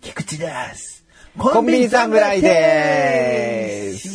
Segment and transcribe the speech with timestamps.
[0.00, 1.04] 菊池です
[1.38, 4.08] コンビニ侍でーす。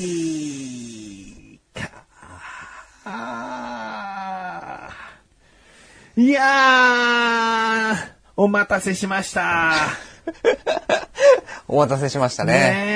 [6.17, 7.95] いやー、
[8.37, 9.73] お待たせしました。
[11.67, 12.53] お待たせしましたね。
[12.53, 12.94] ね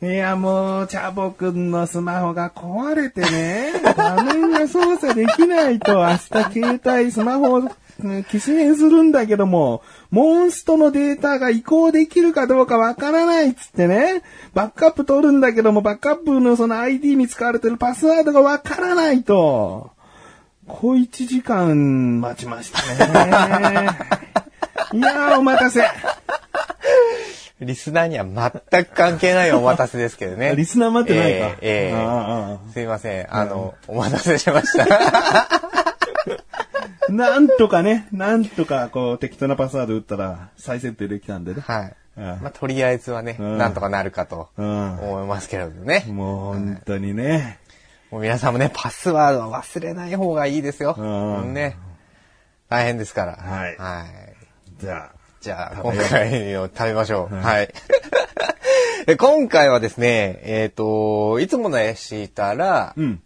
[0.00, 6.18] えいや、もう、チャボくんのスマホが壊れてね、画面が操作できないと、明日
[6.52, 7.68] 携帯、スマホ
[8.30, 14.22] 機種変するんだけども、モンストのデータが移行できるかどうかわからないっつってね、
[14.54, 19.90] バックアップ取るんだけども、バックアップのその ID に使われてるパスワードがわからないと、
[20.68, 23.88] 小1時間待ちましたね。
[24.94, 25.82] いやー、お待たせ。
[27.60, 28.24] えリスナーには
[28.70, 30.54] 全く関係ないお待たせですけどね。
[30.56, 33.34] リスナー待ってないかええええあああすいません。
[33.34, 34.86] あの、お待たせしました。
[37.08, 41.62] なんとかね、なんとかこう適当なパスワード打ったら再設定できたんでね。
[41.66, 41.94] はい。
[42.18, 46.04] うんまあ、とりあえずはね、うんなんとかなるかとうん思いますけれどね。
[46.08, 47.58] もう本当にね。
[48.10, 50.96] もう皆さんもね、パスワードは忘れない方がいいですよ。
[50.98, 51.02] う
[51.44, 51.76] んね。
[52.68, 53.36] 大変ですから。
[53.36, 54.80] はいはい。
[54.80, 57.34] じゃじゃあ、今回を食べましょう。
[57.34, 57.72] はい。
[59.06, 63.22] で今回はですね、えっ、と、いつものやしたらあ。、うん。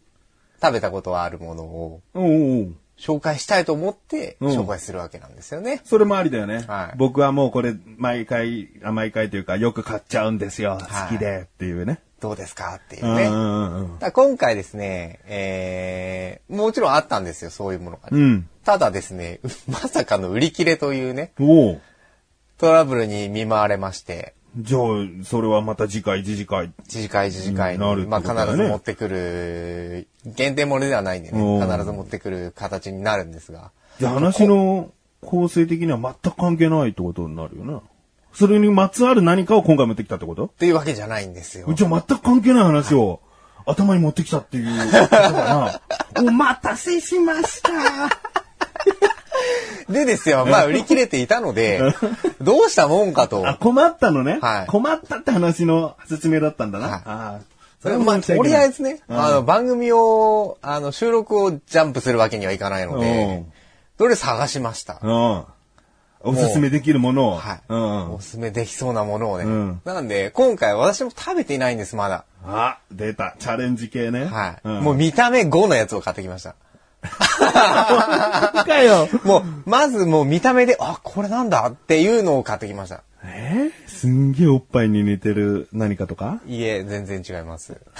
[0.62, 5.80] 食べたことはあるものをおうおう紹介したいと思ってうん紹介するわけなんですよね。
[5.84, 6.64] それもありだよね。
[6.68, 10.78] はい僕はもうこれ毎回、あ毎回というかよく買っちゃうんですよ。
[10.80, 11.98] はい好きでっていうね。
[12.20, 13.24] どうですかっていうね。
[13.24, 18.48] うんうんうんだから今回ですね、えー、もちろんあったんですよ、そういうものが、うん。
[18.64, 21.32] ただですね、 まさかの売り切れというね、
[22.62, 24.82] トラブルに見舞われまして、じゃあ、
[25.24, 26.70] それはまた次回、次回。
[26.86, 34.92] 次回次回に、なるってまあ必ず持ってくる、限定ものではないんでおね、ー必ず持ってくる形になるんですが、じゃあ話の
[35.22, 37.80] 構成的には全く関係ないってことになるよな。
[38.32, 40.52] それにまつわる何かを今回持ってきたってこと？
[40.56, 41.66] というわけじゃないんですよ。
[41.74, 43.18] じゃあ全く関係ない話を
[43.66, 45.80] 頭に持ってきたっていうことかな。
[46.22, 47.70] お待たせしました。
[49.88, 51.80] でですよ、まあ売り切れていたので、
[52.40, 53.46] どうしたもんかと。
[53.46, 54.38] あ、困ったのね。
[54.40, 56.88] はい困ったって話の説明だったんだな。
[56.88, 63.44] はいああそれまあ、とりあえずね、うんあの、番組を、あの、収録をジャンプするわけにはいかないので、
[63.98, 65.00] どれ探しました？
[65.02, 65.10] うん。
[65.10, 65.44] うん。
[66.22, 67.38] おすすめできるものを。
[67.38, 67.60] はい。
[67.68, 68.20] うんお。
[68.20, 69.44] すすめできそうなものをね。
[69.44, 72.24] うんなんで、今回私も食べていないんです、まだ。
[72.46, 73.34] あ、出た。
[73.40, 74.26] チャレンジ系ね。
[74.26, 74.56] はい。
[74.62, 76.54] うんもう見た目5のやつを買ってきました。
[78.64, 79.08] かよ。
[79.24, 83.02] もう、まずもう見た目で、あ、これなんだっていうのを買ってきました。
[83.24, 86.40] えーすんげえおっぱいに似てる何かとか？
[86.46, 87.74] いえ、全然違います。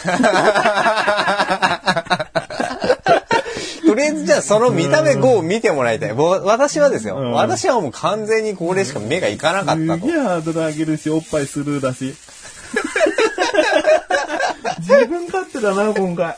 [3.87, 6.13] とりあえずじゃあその見た目5を見てもらいたい。
[6.15, 7.17] 私はですよ。
[7.19, 10.19] うん私はもう完全にこれしか目がいかなかったとすげ。
[10.19, 12.15] えハードル上げるし、おっぱいスルーだし。
[14.81, 16.35] 自分勝手だな、今回。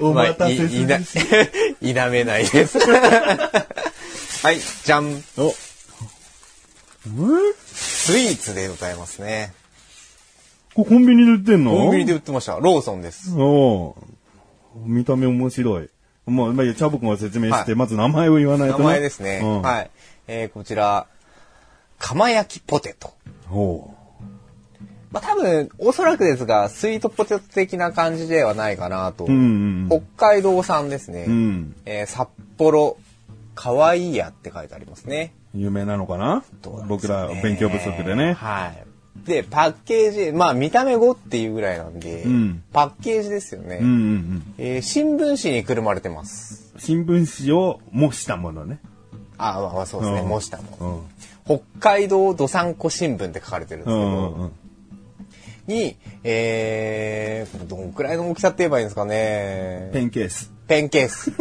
[0.00, 1.18] おまあ待たせすいいなるし。
[1.80, 2.78] 否めないです。
[4.42, 5.22] はい、じゃん。
[5.38, 5.54] お。
[7.72, 9.52] スイーツでございますね。
[10.74, 11.72] これコンビニで売ってんの？
[11.72, 12.54] コンビニで売ってました。
[12.54, 13.34] ローソンです。
[13.36, 14.14] おう
[14.86, 15.88] 見た目面白い。
[16.26, 19.40] まあ、チャボくんが説明して、はいまず名前を言わないと名な前ですね。
[19.42, 19.90] うん、はい。
[20.26, 21.06] えー、こちら、
[21.98, 23.12] 釜焼きポテト。
[23.50, 23.93] おう
[25.14, 29.24] まあ多分、おそらくですが、スイートポテト的な感じではないかなと。
[29.24, 29.36] うんう
[29.86, 31.24] ん北海道産ですね。
[31.28, 31.76] うん。
[31.86, 32.28] えー札
[32.58, 32.96] 幌、
[33.54, 35.32] かわいいやって書いてありますね。
[35.54, 36.42] 有名なのかな？
[36.62, 38.32] どうなんで僕らね勉強不足でね。
[38.32, 38.84] はい。
[39.28, 43.78] で、パッケージ、まあ見た目5っていうぐらいなんで、うんパッケージですよね。
[43.80, 44.54] うんうんうん。
[44.58, 46.72] えー新聞紙にくるまれてます。
[46.78, 48.80] 新聞紙を模したものね。
[49.38, 51.04] あ、まあまあそうですね、うん模したもの。
[51.50, 51.58] うん。
[51.60, 54.52] 北海道どさんこ新聞って書かれてるんですけど、うんうんうん。
[55.66, 59.90] に、えー、どんくらいの大きさって言えばいいんですかね。
[59.92, 60.50] ペンケース。
[60.66, 61.32] ペンケース。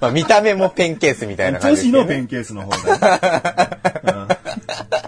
[0.00, 3.20] まあ見た目もペンケースみたいな感女じね子のペンケースの方だよ、
[4.04, 4.28] うん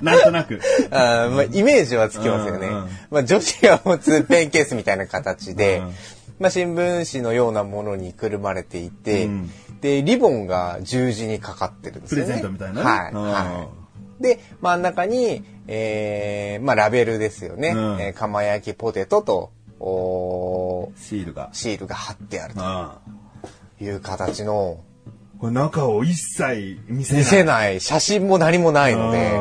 [0.01, 0.61] なんとなく。
[0.91, 2.69] あーまあ、イメージはつきますよね。
[2.69, 5.95] うんうんまあ、女子が持つペンケースみたいな形で、うん
[6.39, 9.51] まあ、新聞紙のようなものにくるまれていて、うん
[9.81, 12.27] で、リボンが十字にかかってるんですよね。
[12.27, 12.83] プレゼントみたいなね。
[12.83, 13.13] はい。
[13.13, 13.69] うんは
[14.21, 17.71] で、真ん中に、えー、まあラベルですよね。
[17.71, 19.51] うんえー釜焼きポテトと、
[19.81, 21.49] おーシールが。
[21.53, 22.55] シールが貼ってある。
[22.55, 24.81] という形の、
[25.39, 27.23] これ中を一切見せない。
[27.23, 29.41] 見せない、写真も何もないので、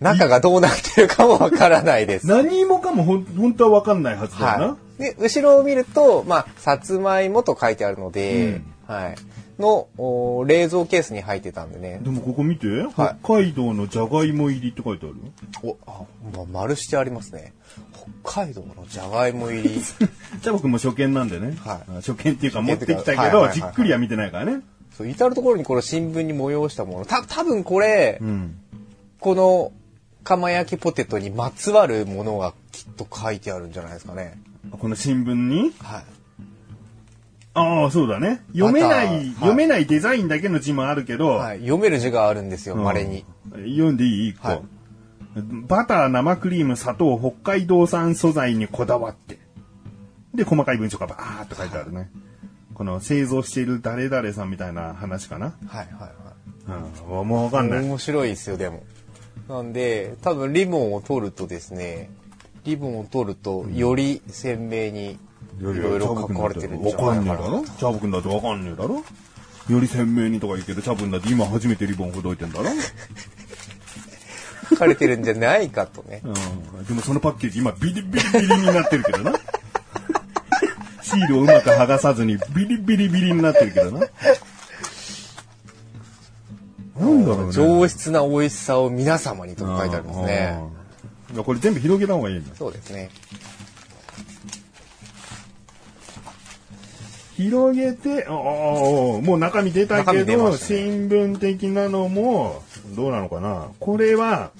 [0.00, 2.26] 中がどうなってるかもわからないです。
[2.26, 4.66] 何もかもほん本当はわかんないはずだよな。
[4.66, 5.02] はい。
[5.02, 9.16] で、後ろを見ると、まあ、さつまいもと書いてあるので、うんはい。
[9.60, 12.00] の、お冷蔵ケースに入ってたんでね。
[12.02, 12.88] でもここ見て、はい
[13.22, 15.76] 北海道のじゃがいも入りって書いてあるよ。
[15.86, 16.04] お、あ、
[16.34, 17.52] ま丸してありますね。
[18.24, 19.80] 北海道のじゃがいも入り。
[19.80, 21.56] チャボくんも初見なんでね。
[21.60, 24.62] はいあ初見っていうか持ってきたけど、はいはいはいはいじっくりは見てないからね。
[24.96, 27.04] そう、至るところにこの新聞に催したもの。
[27.04, 28.58] た、多分これ、うん。
[29.20, 29.72] この、
[30.24, 34.38] 釜焼きポテトにまつわるものがきっと書いてあるんじゃないですかね。
[34.70, 35.72] この新聞に？
[35.78, 36.04] はい。
[37.58, 38.42] ああ、そうだね。
[38.52, 41.60] 読めない、読めないデザインだけの字もあるけど、はい。
[41.60, 43.24] 読める字があるんですよ、うん稀に。
[43.50, 44.28] 読んでいい？
[44.28, 44.62] 一個、はい
[45.68, 49.38] バター、生クリーム、砂糖、北海道産素材にこだわって。
[50.34, 52.10] で、細かい文章がバーっと書いてあるね。
[52.74, 55.54] この製造している誰々さんみたいな話かな。
[55.66, 56.06] はいは
[56.66, 57.08] いはい。
[57.10, 57.84] うん、もうわかんない。
[57.84, 58.82] 面白いですよ、でも。
[59.48, 62.10] なんで、多分リボンを取るとですね、
[62.64, 65.18] リボンを取ると、より鮮明に、
[65.60, 67.64] いろいろ書かれてるんじゃわかんねえだろ？
[67.64, 69.04] チャボくんだってわかんねえだろ？
[69.68, 72.70] より鮮明にとか言うけど、チャボくんだって今初めてリボンほどいてんだろ？
[74.70, 76.22] 書かれてるんじゃないかとね。
[76.24, 76.28] う
[76.80, 76.84] ん。
[76.84, 79.32] でもそのパッケージ今ビリビリビリになってるけどな。
[81.02, 84.00] シールをうまく剥がさずにビリビリビリになってるけどな。
[86.98, 87.52] なんだろうね。
[87.52, 90.60] 上質な美味しさを皆様にと書いてあるんですね。
[91.44, 92.54] これ全部広げた方がいいんだ。
[92.54, 93.10] そうですね。
[97.38, 102.64] 広げて、ああ、もう中身出た中けど、ね新聞的なのも、
[102.96, 103.68] どうなのかな。
[103.78, 104.50] これは、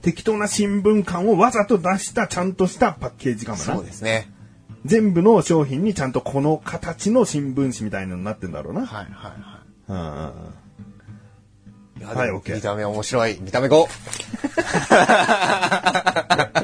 [0.00, 3.64] 適当な新聞感をわざと出したちゃんとしたパッケージかもな。
[3.64, 4.32] そうですね。
[4.86, 8.86] 全部の商品にちゃんとこの形の新聞紙みたいなのになってんだろうな。
[8.86, 10.00] はいはいはうんう
[12.08, 13.38] んはい OK 見た目面白い。
[13.42, 13.86] 見た目5。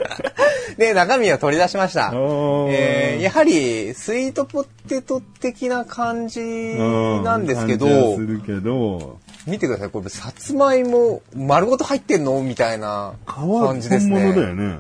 [0.78, 2.12] で、中身を取り出しました。
[2.14, 9.90] えーやはり、スイートポテト的な感じなんですけど、するけど、見てください。
[9.90, 14.48] これ、さつまいも丸ごと入ってんのみたいな感じです本物だね。
[14.48, 14.78] よね。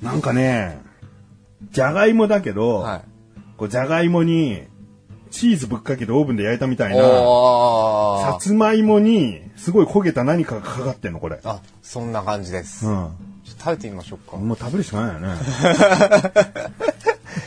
[0.00, 0.78] なんかね、
[1.72, 3.00] じゃがいもだけど、はい。
[3.56, 4.62] こうじゃがいもに
[5.32, 11.40] チーズぶっかけてオーブンで焼いたみたいな、さつまいもにすごい焦げた何かがかかってんの、これ。
[11.42, 12.86] あ、そんな感じです。
[12.86, 13.27] うちょっと
[13.58, 14.36] 食べてみましょうか。
[14.36, 14.46] ん。
[14.46, 15.28] もう食べるしかないよね。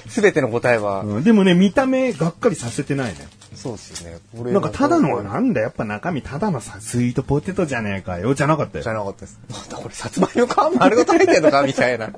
[0.07, 3.27] すべての答えは、うんでもね、見た目がっかりさせてないね。
[3.55, 4.19] そうですよね。
[4.37, 8.33] これなんかただの、なんだやっぱ中身ただのさ、スイートポテトじゃねえかよ。
[8.33, 8.89] じゃなかったよじ。
[8.89, 9.39] ゃなかったです。
[9.49, 10.49] なんだこれ、さつまいも皮
[10.79, 11.63] 丸ごと入ってんのか？
[11.63, 12.07] みたいな。
[12.07, 12.11] い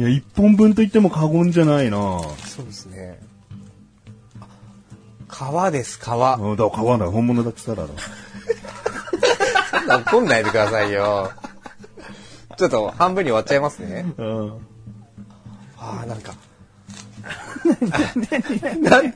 [0.00, 3.20] や、一本分と言っても過言じゃないなそうですね。
[4.40, 4.46] あ
[5.68, 6.08] 皮です、皮。
[6.08, 6.46] うんだから
[6.96, 8.00] 皮だ、本物だって言ったらだろ。
[10.10, 11.30] 怒んないでくださいよ。
[12.62, 14.06] ちょっと半分に割っちゃいますね。
[14.16, 14.52] うん。
[15.76, 16.34] ああ、なんか。
[18.80, 19.14] なん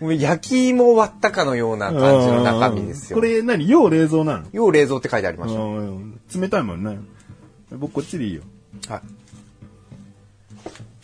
[0.00, 3.18] もう焼き芋割ったかのような感じの中身ですよ。
[3.18, 3.68] これ何？
[3.68, 4.46] 要冷蔵なの？
[4.52, 5.60] 要冷蔵って書いてありました。
[5.60, 6.98] うん冷たいもんね。
[7.72, 8.42] 僕こっちでいいよ。
[8.88, 9.00] はい。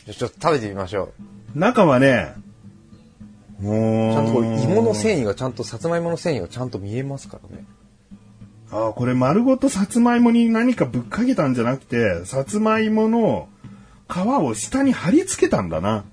[0.07, 1.13] じゃあちょっと食べてみましょ
[1.55, 2.35] 中はね、
[3.61, 7.65] ちゃんとこれ芋の繊維がちゃんと、さつまいもの繊維がちゃんと見えますからね。
[8.75, 13.49] あーこれ丸ごとさつまいもに何かぶっかけたんじゃなくて、さつまいもの
[14.09, 16.05] 皮を下に貼り付けたんだな。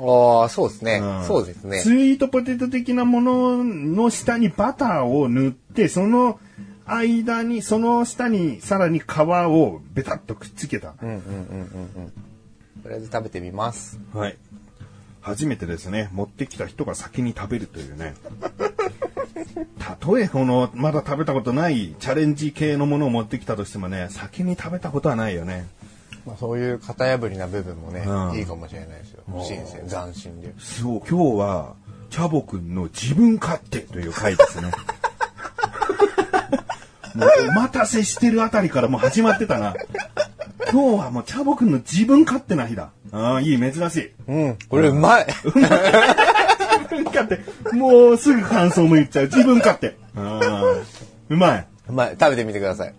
[0.00, 0.98] ああ、そうですね。
[0.98, 1.78] んそうですね。
[1.78, 6.40] スイートポテト的なものの下にバターを塗って、その
[6.86, 10.94] 間に、その下にさらに皮をベタッとくっつけた。
[11.00, 12.12] うんうんうんうんうん。
[12.82, 14.00] とりあえず食べてみます。
[14.12, 14.36] はい。
[15.20, 18.14] 初めてですね、持ってきた人が先に食べるというね。
[19.78, 25.66] たとえこの、まだ食べたことないチャレンジ系のものを持ってきたとしてもね、先に食べたことはないよね。
[26.26, 29.22] まあ、そういう型破りな部分もね、うんいいかもしれないですよ。
[29.42, 30.52] 新鮮、斬新で。
[30.58, 31.74] そう、今日は、
[32.10, 34.70] チャボくんの自分勝手という回ですね。
[37.14, 39.74] もうお待たせしてるあたりからもう始まってたな。
[40.70, 42.90] 今日はもうチャボくんの自分勝手な日だ。
[43.12, 44.10] ああ、いい、珍しい。
[44.28, 45.26] うん、これうまい。
[45.44, 45.60] 自
[46.96, 47.76] 分勝手。
[47.76, 49.24] もうすぐ感想も言っちゃう。
[49.26, 49.96] 自分勝手。
[51.28, 51.66] うまい。
[51.88, 52.10] うまい。
[52.18, 52.88] 食べてみてください。
[52.88, 52.92] や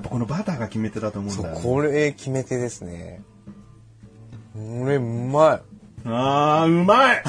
[0.00, 1.60] っぱこのバターが決め手だと思うんだよ、ね。
[1.62, 3.22] これ決め手ですね。
[4.54, 5.60] これうまい。
[6.06, 7.22] ああ、うまい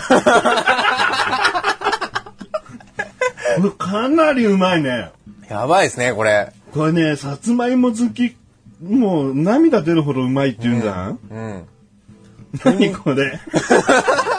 [3.78, 5.12] かなりうまいね。
[5.50, 6.54] やばいですね、これ。
[6.72, 8.38] これね、さつまいも好き、
[8.82, 11.68] もう涙出るほどうまいって言うんじゃん、うん。
[12.64, 13.40] 何これ？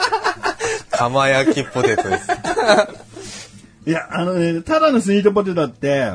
[1.03, 2.31] 釜焼きポテトです。
[3.85, 6.13] いや、あのね、ただのスイートポテトって、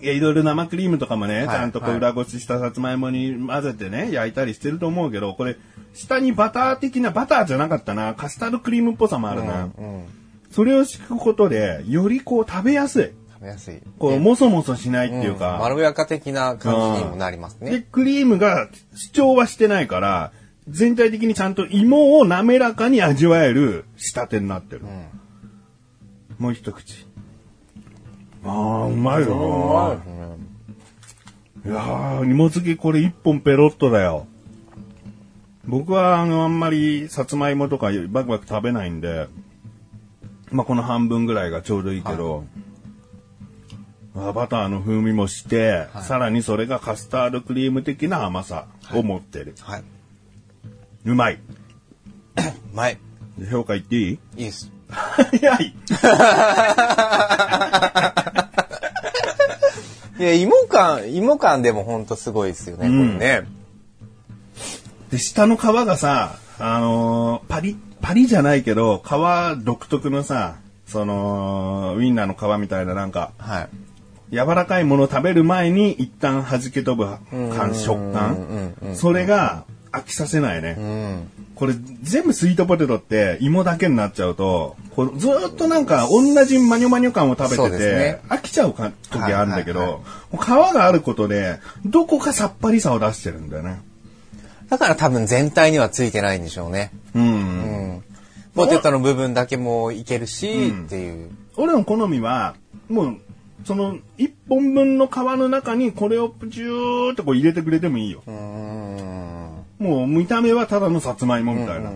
[0.00, 5.56] いや、いろいろ生クリームとかもね、いちゃんとこうはい裏ごししたさつまいもに混ぜてね、焼いたりしてると思うけど、これ、
[5.92, 9.64] 下にバター的な、バターじゃなかったな、カスタードクリームっぽさもあるな。
[9.64, 10.04] うん。
[10.50, 13.04] それを敷くことで、よりこう食べやすい。
[13.34, 13.74] 食べやすい。
[13.98, 17.86] こう、もそもそしないっていうか、んまろやか的な感じにもなりますで、ね。
[17.92, 20.32] クリームが主張はしてないから、
[20.70, 24.82] 全体的にちゃんと芋を滑らかに味わえる仕立てになってる。
[26.38, 27.06] もう一口。
[28.44, 30.00] ああ、うまいよ
[31.64, 31.70] な。
[31.70, 34.26] いやー、芋漬けこれ一本ペロッとだよ。
[35.66, 39.28] 僕はあの、あんまりさつまいもとかバクバク食べないんで、
[40.50, 42.44] まあ、この半分ぐらいがちょうどいいけど、
[44.16, 49.54] あバターの風味もして、さらにそれがカスタードクリーム的な甘さを持ってる。
[49.60, 49.84] はい。
[51.04, 51.34] うまい。
[51.34, 51.38] う
[52.74, 52.98] まい。
[53.50, 54.12] 評価言っていい？
[54.12, 54.70] いいです。
[54.90, 55.74] 早い。
[60.18, 62.98] いや、芋感、芋感でもほんとすごいですよね、これ
[63.40, 63.42] ね。
[65.10, 69.08] で、下の皮がさ、あのーパリ、パリじゃないけど、皮
[69.64, 73.68] 独特のさ、その、ウインナーの皮みたいななんか、はい。
[74.32, 77.10] 柔らかいものを食べる前に一旦弾け飛ぶ
[77.56, 78.74] 感、食感？
[78.94, 80.76] それが飽きさせないね。
[80.78, 81.30] うん。
[81.54, 90.00] これ全部スイートポテトって芋だけになっちゃうと、こうずーっとなんか同じマニョマニョ感を食べてて、ね飽きちゃうか時あるんだけど、はいはい
[90.32, 93.80] 皮があることで、どこかさっぱりさを出してるんだよね。
[94.68, 96.92] だから多分全体にはついてないんでしょうね。
[97.14, 97.24] うん。
[97.24, 97.26] う
[97.96, 98.04] ん。
[98.54, 101.30] ポテトの部分だけもいけるし、っていう。
[101.56, 102.54] 俺の好みは、
[102.88, 103.16] もう、
[103.64, 108.22] その一本分の皮の中にこれをプチューってこう入れてくれてもいいよ。
[108.26, 109.39] うーん。
[109.80, 111.90] もう見た目はただのさつまいもみたいな。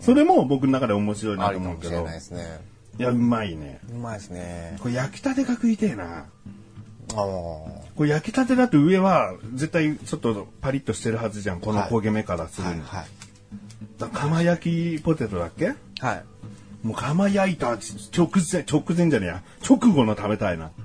[0.00, 2.04] それも僕の中で面白いなあと思うけどい。
[2.10, 2.60] ですね。
[2.98, 3.78] いや、うまいね。
[3.90, 4.76] うまいですね。
[4.80, 6.26] これ焼きたてが食いてえな。
[7.14, 11.60] あこれ焼きたてだと上は絶対ちょっとパリッとしてるはずじゃん。
[11.60, 12.68] この焦げ目からすあ。
[12.70, 12.82] るに。
[12.82, 13.06] はい。
[14.02, 14.10] はい。
[14.12, 15.74] 釜焼きポテトだっけ？
[16.00, 16.24] はい。
[16.82, 19.42] もう釜焼いた直前、直前じゃねえや。
[19.68, 20.72] 直後の食べたいな。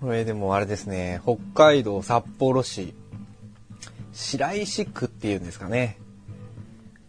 [0.00, 2.94] これでもあれですね、北海道札幌市、
[4.12, 5.98] 白石区っていうんですかね。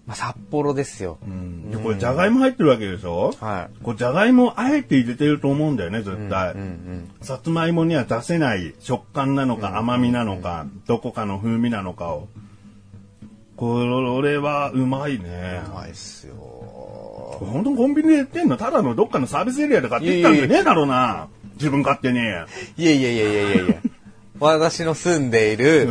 [0.07, 1.19] まあ、札幌ですよ。
[1.69, 3.33] でこれじゃがいも入ってるわけでしょ？
[3.39, 6.49] はこれじゃがいもあえて入れてると思うんだよね、絶対。
[6.49, 6.53] い。
[6.53, 7.11] うんうん。
[7.21, 12.27] さつまいもには出せない食感なのか甘みなのか、どこかの風味なのかを。
[13.55, 15.61] これはうまいね。
[15.67, 16.33] うまいっすよ。
[16.33, 18.57] 本当にコンビニで売ってんの？
[18.57, 21.27] ただのどっかのサービスエリアで買ってきたんじゃねえだろうな。
[21.53, 22.17] 自分勝手に。
[22.17, 22.45] いや
[22.77, 23.75] いやいやいやいやいや。
[24.41, 25.87] 私の住んでいる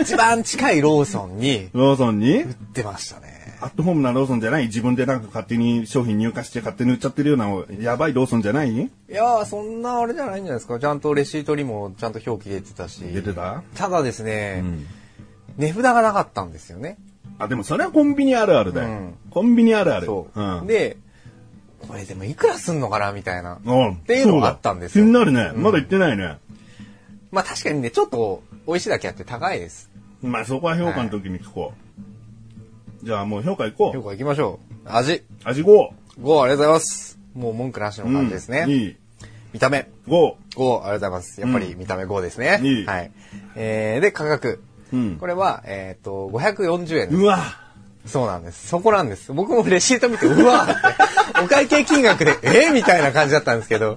[0.00, 2.42] 一番近いローソンにローソンに？
[2.44, 3.58] 売ってましたね。
[3.60, 4.66] アットホームなローソンじゃない？
[4.66, 7.48] 自分でなんか勝手に商品入荷して勝手に売っちゃってるような
[7.82, 8.72] やばいローソンじゃない？
[8.72, 10.78] いやー、そんなあれじゃないんじゃないですか。
[10.78, 13.00] ちゃんとレシートにもちゃんと表記出てたし。
[13.00, 13.64] 出てた？
[13.74, 14.62] ただですね、
[15.56, 16.96] 値札がなかったんですよね。
[17.40, 18.88] あ、でもそれはコンビニあるあるだよ。
[18.88, 20.06] うんコンビニあるある。
[20.06, 20.62] そう。
[20.62, 20.96] ん、で、
[21.88, 23.58] これでもいくらすんのかなみたいな。
[23.64, 25.50] うん、っていうのがあったんですよ気になるね。
[25.56, 26.38] まだ言ってないね。
[27.30, 29.90] まあ確かにね、ちょっと美味しいだけあって高いです。
[30.22, 31.72] まあそこは評価の時に聞こ
[33.02, 33.06] う。
[33.06, 33.92] じゃあもう評価いこう。
[33.96, 34.88] 評価行きましょう。
[34.88, 35.22] 味。
[35.44, 35.66] 味5。
[35.66, 37.18] 5ありがとうございます。
[37.34, 38.64] もう文句なしの感じですね。
[38.66, 38.96] うんいい。
[39.52, 39.88] 見た目。
[40.08, 40.34] 5。
[40.56, 41.40] 5ありがとうございます。
[41.40, 42.60] やっぱり見た目5ですね。
[42.62, 43.10] いいはい。
[43.54, 44.62] えー、で、価格。
[44.92, 47.38] うんこれは、えっ、と、540円ですうわ。
[48.06, 48.68] そうなんです。
[48.68, 49.32] そこなんです。
[49.32, 53.96] 僕もレシート見て、うわーって、お会計金額で、えー、みたいな感じだったんですけど、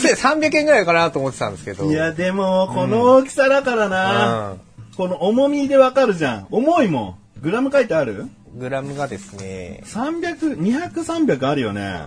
[0.00, 1.90] そして300円ぐらいかなと思ってたんですけど。
[1.90, 4.50] いや、でも、この大きさだからな。
[4.50, 4.60] うん
[4.96, 6.46] この重みでわかるじゃん。
[6.50, 7.42] 重いもん。
[7.42, 8.24] グラム書いてある？
[8.54, 12.06] グラムがですね、?300、200、300あるよね。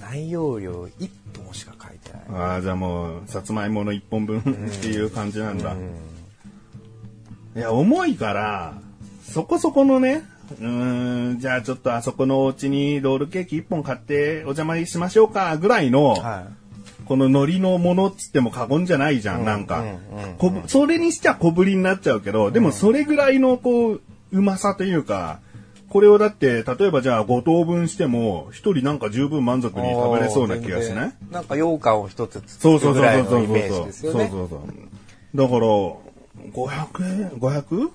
[0.00, 1.10] 内容量1
[1.44, 2.22] 本しか書いてない。
[2.40, 4.42] ああ、じゃあもう、さつまいもの1本分っ
[4.80, 5.74] ていう感じなんだ。
[7.56, 8.74] いや、重いから、
[9.24, 10.22] そこそこのね、
[10.60, 16.46] うーん、じゃあちょっとあそこのお家にロールケーキ1本買ってお邪魔しましょうか、ぐらいの、は
[17.06, 19.84] この海苔のものっつっても過言じゃないじゃん、なんか、
[20.66, 24.00] それにしちゃ小ぶりになっちゃうけど、でもそれぐらいのこう、
[24.32, 25.40] うまさというか、
[25.90, 29.82] これをだって、例えばじゃあ5等分しても、一人なんか十分満足い。
[29.82, 31.12] に食べれそうな気がしない？
[31.30, 33.86] なんか羊羹を一つそうそうそう作るぐらいそうそうのイメージそう。
[33.86, 34.28] ですよね。
[34.30, 35.36] そうそうそう。
[35.36, 35.66] だから、
[36.50, 37.90] 500円 ?540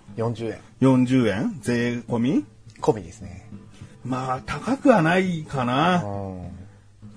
[0.80, 1.38] 40円。
[1.42, 1.60] 円？
[1.62, 2.46] 税込み？
[2.80, 3.50] 込みですね。
[4.06, 6.04] まあ、高くはないかな。
[6.04, 6.67] うん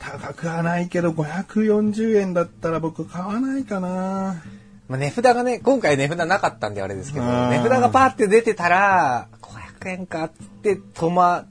[0.00, 4.42] 高くはないけど、540円だったら僕買わないかな。
[4.88, 10.30] まあ、値札がね、今回値札なかったんであれですけど、うん値札がパーって出てたら、500円かっ
[10.62, 11.47] て止ま、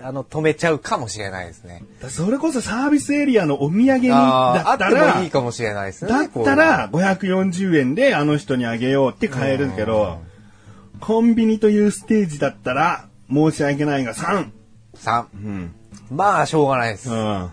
[0.00, 1.84] あの、止めちゃうかもしれないですね。
[2.00, 6.10] だそれこそサービスエリアのお土産にだったら、もいいかもしれないですね。
[6.10, 10.20] だったら540円であの人にあげようって買えるけど、
[11.00, 14.48] コンビニというステージだったら申し訳ないが3。
[14.96, 15.24] 3。
[15.34, 15.74] うん。
[16.10, 17.10] まあ、しょうがないです。
[17.10, 17.50] うん。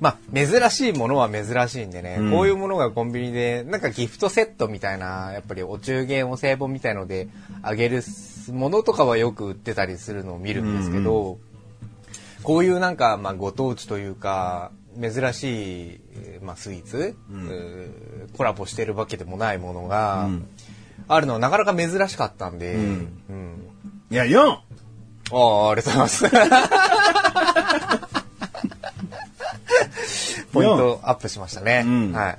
[0.00, 2.30] まあ、珍しいものは珍しいんでね、うん。
[2.30, 7.28] こういうものがコンビニで、なんかギフトセットみたいな、やっぱりお中元お歳暮みたいので、
[7.62, 8.02] あげる
[8.52, 11.38] ものとかはよく売ってたりするのを見るんですけど、
[12.42, 20.28] こういうなんか、まあ、ご当地というか、珍しい、えーまあ、スイーツ、うーコラボしてるわけでもないものが、
[21.08, 23.08] あるのはなかなか珍しかったんで、うん。
[24.10, 24.58] いや、4!
[25.32, 26.38] ああ、ありがとうございま
[27.98, 28.05] す。
[30.52, 31.82] ポイントアップしましたね。
[31.84, 32.38] うんはい。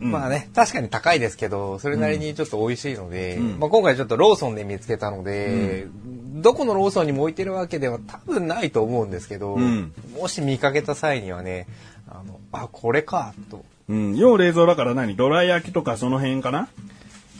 [0.00, 5.86] うんまあね、確かに高いですけど、それなりにちょっと美味しいので、まあ今回ちょっとローソンで見つけたので、
[6.34, 11.66] どこのローソンにも置いてるわけでは多分ないと思うんですけど、んもし見かけた際にはね、
[12.08, 13.64] あの、あ、これか、と。
[13.88, 14.16] うん。
[14.16, 15.16] 要冷蔵だから何？
[15.16, 16.68] ドライ焼きとかその辺かな？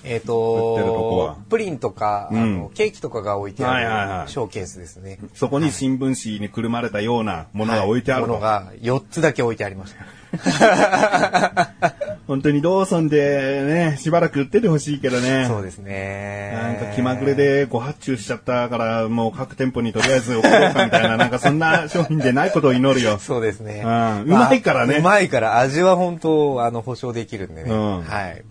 [0.04, 5.18] えっ、売ってるとプリンとか、あのケーキとかが置いてはいはいはいあるショーケースですね。
[5.34, 8.28] そこに新聞紙にくるまれたようなものが置いてあると。
[8.28, 10.04] ものが4つだけ置いてありました。
[12.26, 15.46] 本当にローソンでね、しばらく売っててほしいけどね。
[15.46, 16.52] そうですね。
[16.54, 23.18] なんか気まぐれでご発注しちゃったから、もう各店舗にとりあえず送ろうかみたいな、 なんかそんな商品でないことを祈るよ。
[23.18, 23.82] そうですね。
[23.84, 27.70] うんうまいからねうまいから、味は本当、あの、保証できるんでね。
[27.70, 28.42] うんはい。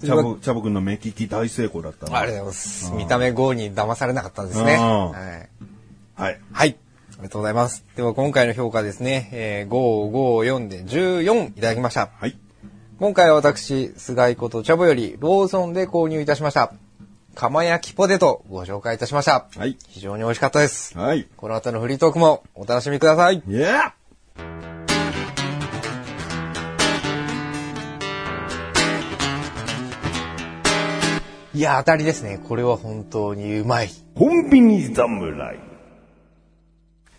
[0.00, 2.92] チャボ、チャボくんの目利き大成功だったなありがとうございます。
[2.92, 4.74] 見た目 GO に騙されなかったんですね。
[4.74, 5.48] うんはい。
[6.14, 6.40] はい。
[6.52, 6.76] はい。
[7.12, 7.82] ありがとうございます。
[7.96, 12.10] では今回の評価ですね、えー、5、5、4で14いただきました。
[12.18, 12.36] はい。
[12.98, 16.74] 今回は私、菅井ことチャボよりローソンで購入いたしました。
[17.34, 19.46] 釜焼きポテトご紹介いたしました。
[19.56, 19.76] はい。
[19.88, 20.96] 非常に美味しかったです。
[20.96, 21.26] はい。
[21.36, 23.42] この後のフリートークもお楽しみください。
[23.46, 23.95] いや
[31.56, 32.38] いや、当たりですね。
[32.46, 33.88] これは本当にうまい。
[34.14, 35.58] コンビニ侍。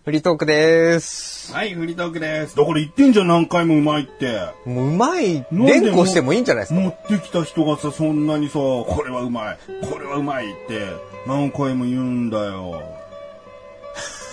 [0.06, 1.52] フリートークです。
[1.52, 2.56] はい、フリートークです。
[2.56, 4.40] だから言ってんじゃん、何回もうまいって。
[4.64, 6.80] もううまい、連呼してもいいんじゃないですか？
[6.80, 9.58] 持ってきた人がさ、そんなにさ、これはうまい、
[9.92, 10.86] これはうまいって、
[11.26, 12.84] 何回も言うんだよ。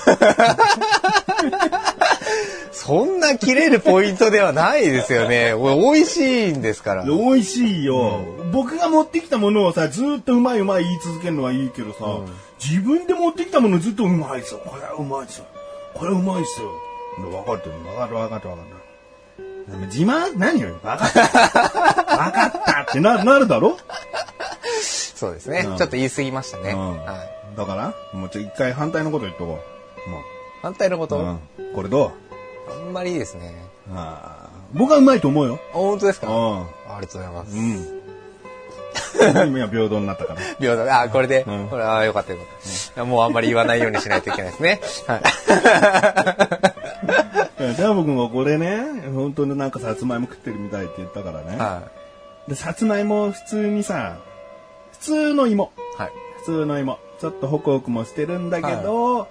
[2.75, 5.55] そんな切れるポイントではないですよね。
[5.57, 7.05] 美味しいんですから。
[7.05, 8.21] 美味しいよ、
[8.53, 11.99] 僕が持ってきたものをさ、ずーっとうまいうまい言い続けるのはいいけどさ、
[12.63, 15.43] 自分で持ってきたものずっとうまいさ、これはうまいさ、
[15.95, 16.63] これはうまいさ。
[17.17, 18.71] 分かってる、分かる分かってる分か
[19.81, 19.87] る。
[19.87, 21.21] 自慢何よ、分かった。
[21.23, 23.79] 分かったってな、なるだろ？
[25.15, 26.73] そうですね、うんちょっと言い過ぎましたね。
[26.73, 29.61] うんはい、だから、もうちょ、一回反対のこと言っとこ
[30.07, 30.11] う。
[30.11, 30.19] も
[30.61, 31.21] 反対のこと、う。
[31.23, 31.73] うん。
[31.75, 32.13] これどう？
[32.69, 33.55] あんまりいいですね。
[34.73, 35.61] 僕はうまいと思うよ。
[35.73, 36.61] あ本当ですか、うん。
[36.63, 36.67] あ
[37.01, 37.57] りがとうございます。
[37.57, 38.05] うん。
[39.49, 40.41] 今平等になったから。
[40.59, 42.47] 秒だあ、これで、うんこれはよかったよかっ
[42.95, 44.81] た、いやもうあんまり言わないようにしないといけないですね。
[45.07, 45.23] はい。
[47.77, 51.57] じゃあ僕もこれね、本当になんかさつまいも食ってるみたいって言ったからね。
[51.57, 51.83] は
[52.49, 54.17] で、さつまいも普通にさ、
[54.93, 55.73] 普通の芋。
[55.99, 56.03] い。
[56.03, 56.13] はい。
[56.39, 56.99] 普通の芋。
[57.21, 59.29] ちょっとホクホクもしてるんだけど、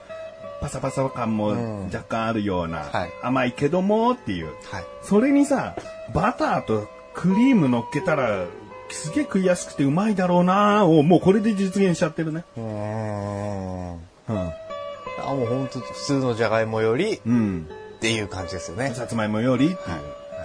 [0.63, 4.47] パサパサ感もうん若干あるような、はい甘いけどもっていう。
[4.71, 4.85] はい。
[5.01, 5.75] それにさ、
[6.13, 8.45] バターとクリーム乗っけたら、
[8.89, 12.45] すげえ食いやすくてうまいだろうなを、もうこれで実現しちゃってるね。
[12.55, 13.93] うーん。
[13.95, 13.99] うん。
[14.29, 17.67] あ、もう本当普通のじゃがいもよりうん。
[17.95, 18.93] っていう感じですよね。
[18.93, 19.77] さつまいもよりっていう、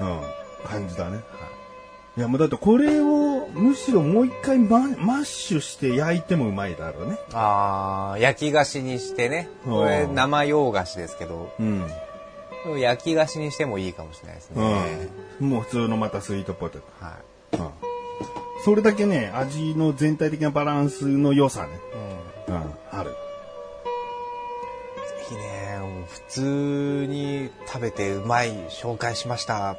[0.03, 1.21] うん、感じだね。
[2.19, 7.17] いやもうだってこれをむしろもう一回ママッシュして焼いてもうまいだろうね。
[7.33, 9.49] ああ、焼き菓子にしてね。
[9.65, 11.87] これうん生洋菓子ですけど、うん。
[12.81, 15.09] 焼き菓子にしてもいいかもしれないですね。
[15.41, 15.49] うん。
[15.49, 17.11] もう普通のまたスイートポテは
[17.53, 17.57] い。
[17.57, 17.63] ト。
[17.63, 17.71] うん。
[18.65, 21.79] それだけね、味の全体的なバランスの良さね。
[22.49, 22.55] うん。
[22.57, 22.63] うん。
[22.91, 23.11] ある。
[23.11, 23.17] ぜ
[25.29, 29.77] ひね、もう普通に食べてうまい紹介しました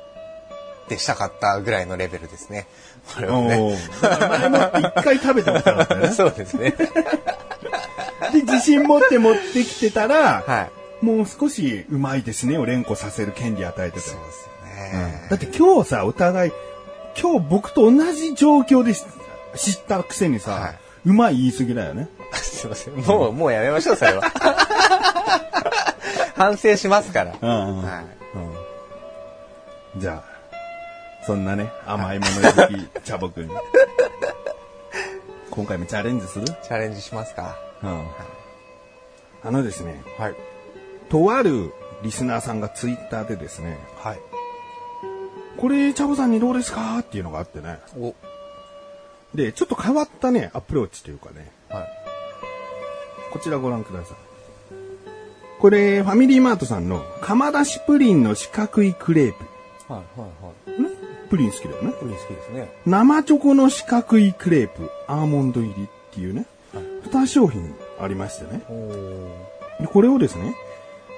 [0.89, 2.67] ってしたかったぐらいのレベルですね。
[3.13, 3.77] これはおね。
[4.97, 6.09] 一回食べてもらったよね。
[6.11, 6.71] そうですね。
[8.33, 10.69] で、自信持って持ってきてたら、は
[11.01, 11.05] い。
[11.05, 14.49] もう少しうまいですねを連呼させる権利与えてたよそうです
[14.93, 15.27] よね。
[15.29, 16.51] だって今日さ、お互い、
[17.19, 19.03] 今日僕と同じ状況でし
[19.55, 22.09] 知ったくせにさ、はいうまい言い過ぎだよね。
[22.33, 22.95] すいません。
[22.95, 24.23] もう、もうやめましょう、それは。
[26.35, 27.35] 反省しますから。
[27.41, 28.03] うんうんはい。
[28.35, 28.69] うん
[29.97, 30.28] じゃあ、
[31.29, 33.49] そんなね、甘いもの好き、チャボくん。
[35.51, 36.47] 今回もチャレンジする？
[36.47, 37.55] チャレンジしますか。
[37.83, 38.03] うん。
[39.43, 40.35] あのですね、はい。
[41.07, 44.19] とあるリスナーさんがツイッターでですね、はい。
[45.57, 46.97] これ、チャボさんにどうですか？
[46.97, 47.77] っていうのがあってね。
[47.95, 48.15] お、
[49.35, 51.87] で、ちょっと変わったね、アプローチというかね、はい。
[53.31, 54.17] こちらご覧ください。
[55.59, 59.93] これ、ファミリーマートさんの釜出しプリンの四角いクレープ。
[59.93, 60.29] はい、はい、
[60.71, 60.81] はい。
[60.81, 60.88] ね
[61.29, 61.93] プリン好きだよね。
[61.99, 62.71] プリン好きですね。
[62.85, 68.61] 生チョコの四角いクレープ、アーモンド入りっていうね、はい2商品ありましてね。
[69.79, 70.55] でこれをですね、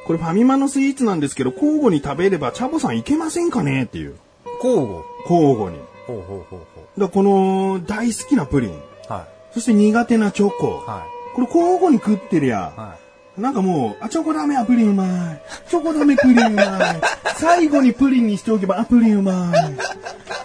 [0.06, 4.16] これファミマのスイーツなんですけど、交互に食べればチャボさんいけませんかねっていう。
[4.64, 5.04] 交互？
[5.30, 5.80] 交互に。
[6.08, 8.74] ほうほうほうほだからこの大好きなプリン、う。
[9.08, 10.68] はそして苦手なチョコ。
[10.68, 10.90] い。
[10.90, 12.80] はこれ交互に食ってりゃ、い。
[12.80, 12.98] は
[13.38, 15.42] なんかもう、あ、チョコダメはプリンうまい。
[15.70, 17.02] チョコダメプリンうまい。
[17.36, 19.36] 最後にプリンにしておけば、あ、プリンうまい。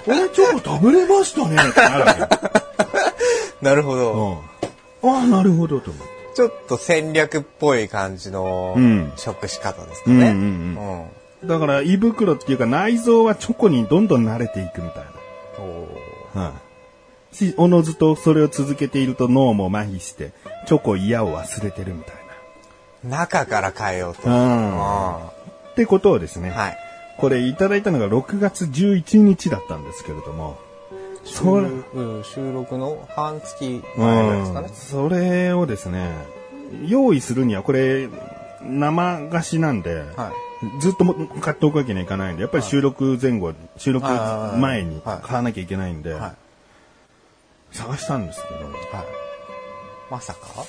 [0.06, 1.56] 俺チョコ食べれましたね。
[1.56, 3.64] ってなるわけい。
[3.64, 4.40] なるほど。
[5.02, 5.10] うん。
[5.10, 6.16] ああ、なるほど、と思って。
[6.36, 10.30] ちょっと戦略っぽい感じのうん食し方ですかね。
[10.30, 11.06] うん
[11.42, 15.04] うんだから、胃袋っていうか内臓はチョコにどんどん慣れていくみたい
[15.58, 16.42] おーな。
[16.42, 16.52] は
[17.32, 17.36] い。
[17.36, 20.32] し、おのずとそれを続けていると脳も麻痺して、
[20.66, 22.14] チョコ嫌を忘れてるみたい
[23.08, 24.28] 中から変えようと。
[24.28, 24.36] な。
[24.36, 24.80] うん。
[24.80, 25.32] あ
[25.72, 26.50] ってことをですね。
[26.50, 26.78] ーはい。
[27.18, 30.58] これいただいたのが6月11日だったんですけれども、
[31.24, 34.74] それ、うん収録の半月前ぐらいですかねうん。
[34.74, 36.10] それをですね、
[36.86, 38.08] 用意するにはこれ、
[38.62, 40.32] 生菓子なんで、は
[40.78, 40.80] い。
[40.80, 46.28] ずっとも買っておくわけにはいかないんで、やっぱり収録前後、収録はい前にはい買わなきゃいけないんで、は
[47.72, 47.76] い。
[47.76, 49.06] 探したんですけど、はい。
[50.10, 50.64] まさか？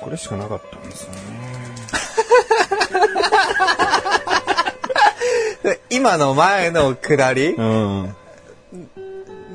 [0.00, 1.18] これしかなかったんですよね。
[5.90, 7.54] 今の前の下り？
[7.54, 8.14] うん。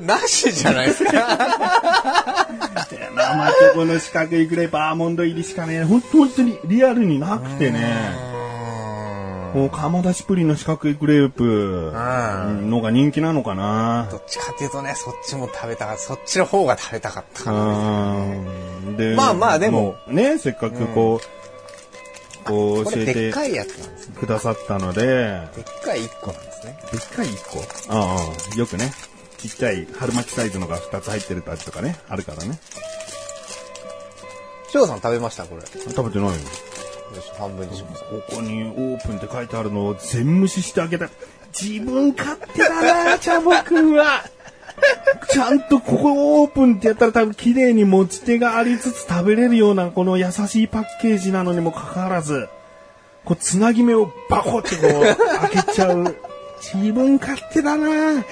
[0.00, 1.10] なしじゃないですか。
[3.14, 8.33] 生チョコの四角いクレープ、アーモンド入りしかね、ほんと本当にリアルになくてね、
[9.54, 11.92] もう釜出しプリンの四角いクレープ
[12.66, 14.08] のが人気なのかな。
[14.10, 16.02] どっちかっていうとね、そっちも食べたかった。
[16.02, 17.58] そっちの方が食べたかったかな。
[18.16, 23.32] うんでまあまあでもうね、せっかくこう、こうこ教えて。
[24.18, 25.02] くださったので、
[25.56, 26.78] でっかい1個なんですね。
[26.92, 27.94] でっかい1個？
[27.94, 28.16] あ
[28.54, 28.92] あ、よくね、
[29.38, 32.58] ちっちゃい春巻きサイズのが2つ入ってるやつとかね、あるからね。
[34.68, 35.44] 翔さん食べました？
[35.44, 35.62] これ。
[35.62, 36.34] よ食べてないよ。
[37.20, 38.02] し、半分にします。
[38.04, 41.08] ここにオープンって書いてあるのを全無視してあげた。
[41.58, 44.24] 自分勝手だな、チャボくんは。
[45.30, 52.48] ちゃんとここオープンってやったら多分綺麗に持ち手がありつつ食べれるようなこの優しいパッケージなのにもかかわらず、
[53.24, 56.16] こうつなぎ目をバコってこう開けちゃう。
[56.60, 58.24] 自分勝手だな。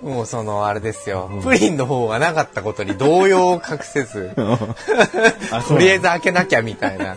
[0.00, 1.28] もうその、あれですよ。
[1.42, 4.30] プリンの方がなかったことに動揺を隠せず、
[5.50, 7.16] あとりあえず開けなきゃみたいな。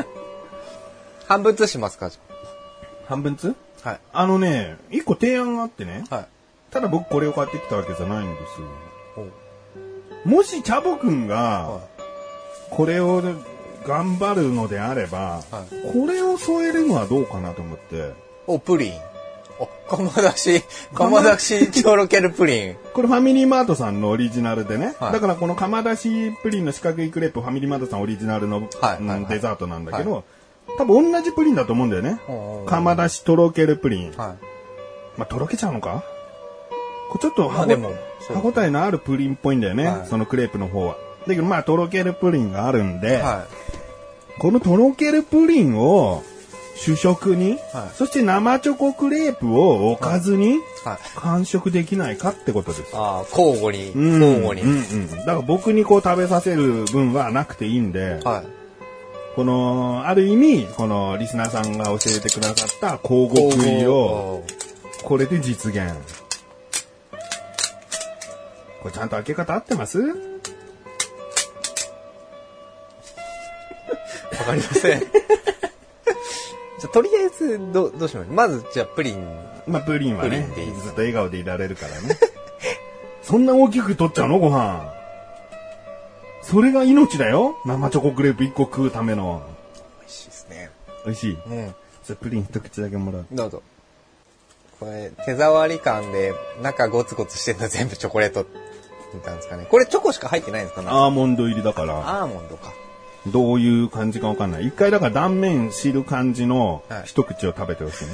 [1.31, 2.11] 半分ずつしますか？
[3.07, 3.55] 半分つ？
[3.83, 3.99] はい。
[4.11, 6.03] あのね、一個提案があってね。
[6.09, 6.25] はい。
[6.71, 8.67] ただ僕これを買ってきたわけじゃないんですよ。
[10.25, 11.81] おもしチャボくんがは、
[12.69, 13.21] これを
[13.87, 18.11] 頑張るのであれば、はいこれを添えるのはどうかなと思って。
[18.45, 18.93] お、プリン。
[19.57, 20.63] お、釜出し、
[20.93, 22.77] 釜出しとろけるプリン。
[22.93, 24.95] これファミリーマートさんのオリジナルでね。
[24.99, 30.23] はいだからこの釜出しプリンの四角いクレープファミリーマートさんオリジナルの、はいデザートなんだけど、
[30.81, 32.19] 多分同じプリンだと思うんだよね。
[32.65, 34.11] 釜出しとろけるプリン。
[34.13, 34.35] は
[35.17, 36.03] まあ、とろけちゃうのか？
[37.21, 37.75] ちょっと歯ご,、
[38.33, 39.87] 歯ごたえのあるプリンっぽいんだよね。
[39.87, 40.95] はいそのクレープの方は。
[41.27, 43.21] だけどまあ、とろけるプリンがあるんで、い。
[43.21, 43.45] は
[44.39, 46.23] このとろけるプリンを
[46.77, 50.57] 主食に、はいそして生チョコクレープをおかずに。
[51.15, 52.95] 完食できないかってことです。
[52.95, 54.63] ああ、交互に、うん交互に。
[54.63, 55.09] うんうん。
[55.09, 58.60] だから僕にこう食べさせる分はなくていいんで、はい。
[59.35, 64.43] この、ある意味、このリスナーさんが教えてくださった交互食いを、
[65.03, 65.93] これで実現。
[68.81, 69.99] これちゃんと開け方合ってます？
[69.99, 70.05] わ
[74.45, 74.99] かりません。
[75.01, 75.09] じゃ
[76.85, 78.33] あ、とりあえず、ど、どうしましょう。
[78.33, 79.23] まず、じゃあ、プリン。
[79.67, 82.17] まあ、プリンはねずっと笑顔でいられるからね。
[83.21, 84.39] そんな大きく取っちゃうの？
[84.39, 84.91] ご飯。
[86.41, 89.41] それが命だよ生チョコクレープ1個食うための。
[89.99, 90.69] 美味しいですね。
[91.05, 91.33] 美味しい。
[91.33, 91.75] うん。
[92.03, 93.25] じゃあプリン一口だけもらう。
[93.31, 93.61] どうぞ。
[94.79, 98.45] これ、手触り感で、中ゴツゴツしてるの全部チョコレート、
[99.25, 99.67] なんですかね。
[99.69, 102.21] これチョコしか入ってないんですかねアーモンド入りだから。
[102.21, 102.73] アーモンドか。
[103.27, 104.67] どういう感じかわかんない。
[104.67, 108.11] 一回だから断面知る感じのはい一口を食べてほしいね。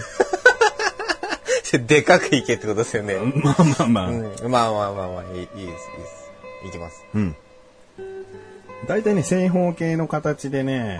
[1.87, 3.15] でかくいけってことですよね。
[3.35, 4.07] まあまあまあ。
[4.09, 6.67] うん、まあまあまあまあ、いいいいです、いいです。
[6.67, 7.05] いきます。
[7.13, 7.35] うん。
[8.85, 10.99] 大体ね、正方形の形でね、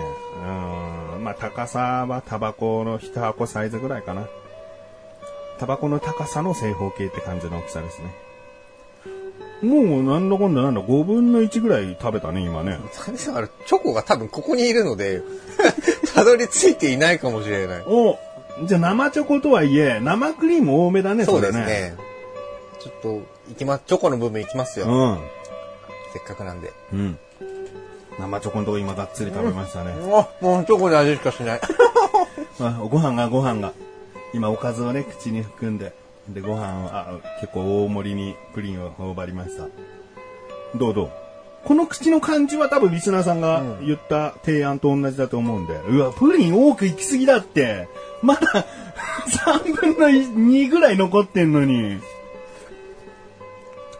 [1.14, 4.26] うん、まあ高さはタバコの一箱サイズぐらいかな。
[5.58, 8.14] タバコの高さの正方形って感じの大きさですね。
[9.62, 12.78] もうなんだかんだなんだ5分の1ぐらい食べたね、今ね。
[12.92, 15.22] チョコが多分ここにいるので、
[16.14, 17.82] たどり着いていないかもしれない。
[17.86, 18.18] お
[18.64, 21.96] じゃあ生チョコとはいえ、生クリーム多めだね、そうれですね。
[22.80, 23.82] ちょっと、いきます。
[23.86, 24.86] チョコの部分いきますよ。
[24.86, 25.18] うん。
[26.12, 26.72] せっかくなんで。
[26.92, 27.18] うん。
[28.18, 29.92] 生チョコのとこ今がっつり食べましたね。
[29.92, 31.60] うわ、もうチョコで味しかしない。
[32.60, 33.72] あご飯がご飯が。
[34.34, 35.92] 今おかずをね、口に含んで。
[36.28, 37.06] で、ご飯を、あ、
[37.40, 39.68] 結構大盛りにプリンを頬張りました。
[40.76, 41.10] どうどう？
[41.64, 45.74] この口の感じは多分リスナーさんが言った提案と同じだと思うんで。
[45.74, 47.88] うわ、プリン多く行き過ぎだって。
[48.22, 48.40] まだ
[49.28, 52.00] 3分の2ぐらい残ってんのに。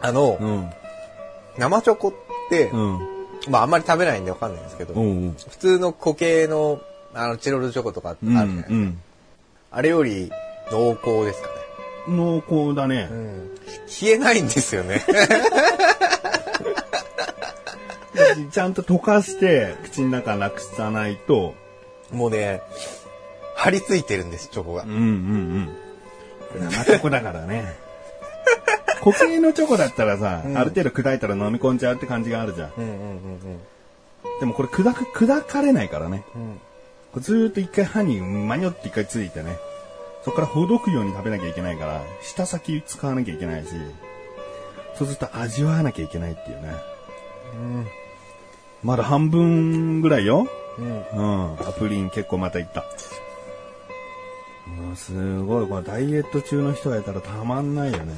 [0.01, 0.69] あの、うん。
[1.57, 2.13] 生チョコっ
[2.49, 3.18] て、うん。
[3.47, 5.35] まああんまり食べないんでわかんないんですけど、うん。
[5.49, 6.81] 普通の固形の、
[7.13, 8.37] あの、チロルチョコとかあるじうん。
[8.37, 8.67] ゃないですか。
[8.69, 9.01] うん。
[9.71, 10.31] あれより
[10.71, 11.53] 濃厚ですかね。
[12.09, 13.07] 濃厚だね。
[13.11, 13.49] うん。
[13.87, 15.03] 消えないんですよね。
[18.51, 21.53] ちゃんと溶かして、口の中なくさないと、
[22.11, 22.61] もうね、
[23.55, 24.89] 張り付いてるんです、チョコがうん。
[24.89, 24.97] うん
[26.57, 26.69] うん。
[26.71, 27.75] 生チョコだからね。
[29.01, 32.71] 固形のチョコだったらさ、うんある程度砕いたら飲み込んじゃうって感じがあるじゃん。
[32.77, 33.59] うんうんうん
[34.39, 36.23] でもこれ砕く、砕かれないからね。
[36.35, 36.41] うん。
[36.41, 36.57] うん。
[37.11, 39.57] これずーっと一回歯にマニョって一回ついてね。
[40.23, 43.69] そこからほどくように食べなきゃいけないから、舌先使わなきゃいけないし、
[44.95, 46.73] そうすると味わわなきゃいけないっていうね。
[48.83, 50.47] まだ半分ぐらいよ。
[50.77, 51.51] うん。
[51.51, 51.57] うん。
[51.77, 52.85] プリン結構またいった。
[54.67, 58.13] もうすごい、これダイエット中の人がいたらたまんないよね。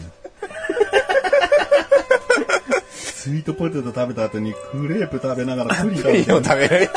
[3.21, 6.43] スイートポテト食べた後にクレープ食べながらプリン食べてる。
[6.43, 6.89] 食べる。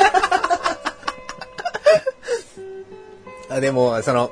[3.51, 4.31] あでも、その、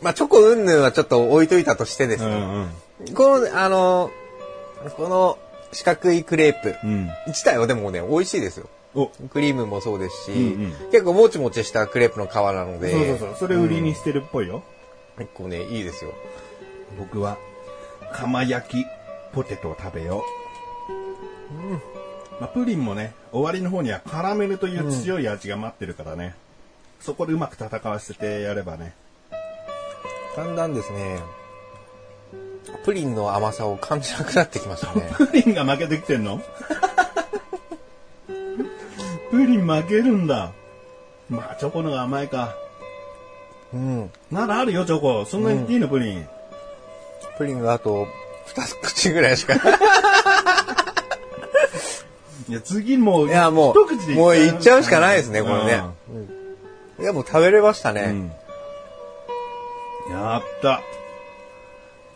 [0.00, 2.70] まあ、チョコ云々はちょっと置いといたとしてですね、うん
[3.08, 3.14] うん。
[3.14, 4.10] この、あの、
[4.96, 5.38] この
[5.72, 7.10] 四角いクレープうん。
[7.26, 8.70] 自体はでもね、美味しいですよ。
[8.94, 13.36] お、クリームもそうですし、うんうん結構もちもちしたクレープの皮なので、そうそうそう。
[13.40, 14.62] それ売りにしてるっぽいよ。
[15.18, 16.14] 結構ね、いいですよ。
[16.98, 17.36] 僕は、
[18.14, 18.86] 釜焼き
[19.34, 20.43] ポテトを食べよう。
[22.40, 26.34] まあ、プリンもね、終わりの方にはカラメルという強い味が待ってるからね。
[27.00, 28.94] そこでうまく戦わせてやればね。
[30.36, 31.20] だんだんですね、
[32.84, 35.08] プリンの甘さを感じなくなってきましたね。
[35.16, 36.40] プリンが負けてきてんの？
[39.30, 40.52] プリン負けるんだ。
[41.30, 42.54] まあ、チョコの方が甘いか。
[43.72, 44.10] うん。
[44.30, 45.24] ならあるよ、チョコ。
[45.24, 46.28] そんなにいいの、プリン？
[47.38, 48.06] プリンがあと、
[48.46, 49.54] 二口ぐらいしか。
[52.48, 55.82] いや、次もう、いや、も一口でう、もういっちゃうしかないですね、これね。
[56.98, 58.12] ういや、もう食べれましたね。
[58.12, 58.32] ん。
[60.10, 60.82] やった。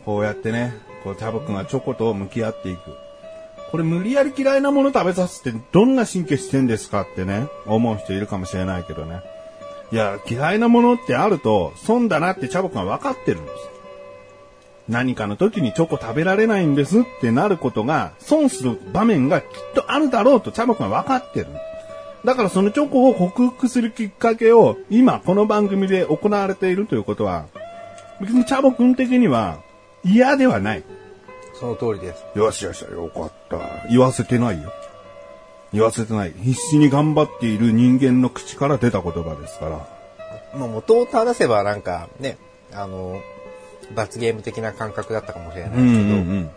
[0.05, 2.81] こうやってね、こう、チャボくんがチョコと向き合っていく。
[3.71, 9.21] これ無理やり嫌いなもの食べさせてどんな神経してんですかってね、思う人いるかもしれないけどね。
[9.91, 13.78] いや、嫌いなものってあると、損だなってチャボくんは分かってるんです。
[14.89, 21.47] 何かの時にチョコ食べられないんですってなることが、損する場面がきっとあるだろうとチャボくんは分かってる。
[22.25, 27.45] だからそのチョコを克服するきっかけを今この番組で行われているということは、
[28.19, 29.59] 別にチャボくん的には
[30.03, 30.83] 嫌ではない。
[31.53, 32.25] その通りです。
[32.35, 33.87] よしよし、よかった。
[33.89, 34.73] 言わせてないよ。
[35.71, 36.33] 言わせてない。
[36.41, 39.87] 必死に頑張っている人間の口から出た言葉ですから。
[40.57, 42.37] まあ、元を正せばなんかね、
[42.73, 43.21] あの、
[43.93, 45.87] 罰ゲーム的な感覚だったかもしれないけど、ん。
[45.87, 46.49] うん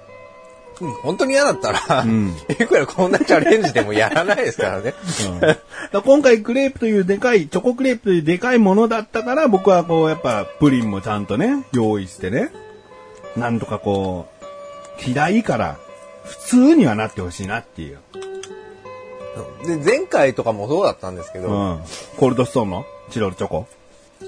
[1.03, 4.95] 本当に嫌だったら、ん いくらこんなチャレンジでもやらないですからね。
[5.93, 12.51] うん 今回クレープというでかい、チョコクレープというでかいものだったから僕はこうやっぱプリンもちゃんとね、用意してね。
[13.37, 15.77] なんとかこう、嫌いから
[16.25, 17.99] 普通にはなってほしいなっていう。
[19.67, 21.81] で、前回とかもそうだったんですけど、うん。
[22.17, 23.67] コールドストーンのチロルチョコ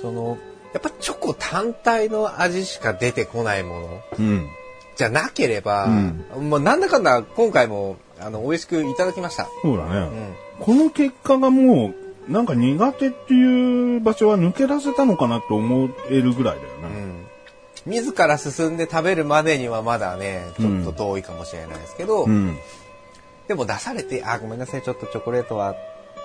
[0.01, 0.39] その、
[0.75, 4.49] やっぱチョコ単体の味しか出てこないものうん。
[4.97, 9.49] じゃなければ、うんまあなんだかんだ今回も、あの、美味しくいただきました。
[9.63, 9.99] そうだね。
[9.99, 10.35] うん。
[10.61, 11.95] この結果がも
[12.29, 17.01] う、なんか苦手っていう場所は抜け出せたのかなと思えるぐらいだよね。
[17.87, 17.93] うん。
[17.93, 22.57] 自ら進んで食べるまでにはまだね、ちょっと遠いかもしれないですけど、うん。
[23.47, 25.75] でも出されて、あ、ごめんなさい、ちょっとチョコレートは、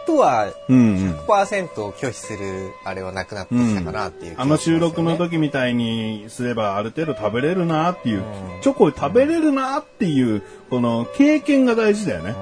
[0.09, 0.79] とは、うんう
[1.11, 1.19] ん。
[1.27, 8.23] 100%拒否するあれはなくなってきたかなっていう気がしますよね、あの収録の時みたいにすればある程度食べれるなっていう、
[8.61, 12.35] チョコ食べれるなっていう、この経験が大事だよね。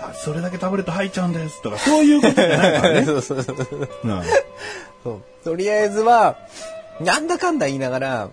[0.00, 3.04] あそれだけ食べると吐いちゃうんですとか、そういうことじゃないからね。
[3.04, 3.56] そうそうそう
[4.04, 4.22] うん
[5.02, 5.20] そう。
[5.44, 6.36] とりあえずは、
[7.00, 8.28] なんだかんだ言いながら、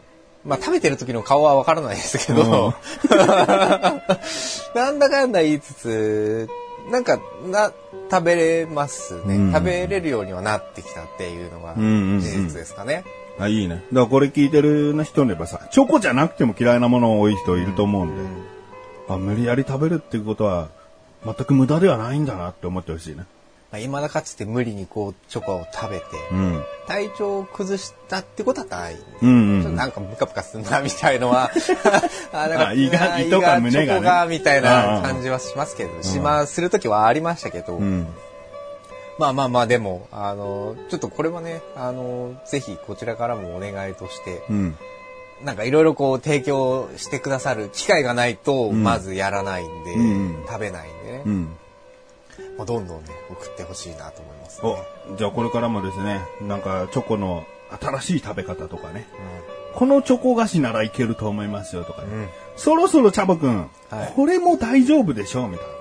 [0.46, 2.74] まあ食べてる時の顔はわからないですけど、
[4.76, 6.50] なんだかんだ言いつつ、
[6.92, 7.72] なんか、な、
[8.12, 13.04] 食べれますね、うん食べれるようにはなってきたっていうのがんうんうん事実ですかね。
[13.40, 13.84] あ、いいね。
[13.92, 18.14] だからこれ聞いてる人でばさ、チョコじゃなくても嫌いなもの多い人いると思うんで、
[19.10, 20.70] あ、無理やり食べるっていうことは、
[21.26, 23.26] 全く無駄ではないんだなって思ってほしいね。
[23.74, 26.64] まあ、未だかつて無理にこう、チョコを食べて、うん。
[26.88, 28.98] 体調を崩したってことはない。
[29.24, 29.62] うんうん。
[29.64, 31.50] ちょっとなんかムカムカすんな、みたいのは、
[32.32, 38.08] あ、なんか、あ胃が胃とか胸がねチョコが、みたいな感じはしますけど、しま、するときはありましたけど、うん。
[39.18, 44.78] まあまあまあ、でも、あの、ちょっとこれはね、あの、ぜひこちらからもお願いとして、うん。
[45.44, 51.58] なんかいろいろこう提供してくださる機会がないと、まずやらないんで、うん食べないんでね、うん。
[52.58, 54.84] まあ、どんどんね、送ってほしいなと思います、おね。、
[55.18, 57.46] じゃあこれからもですね、なんかチョコの
[57.82, 59.08] 新しい食べ方とかね、
[59.74, 62.30] このチョコ菓子ならいけると思いますよとかね、うん。
[62.56, 64.14] そろそろチャボくん、はい。
[64.16, 65.74] これも大丈夫でしょうみたいな。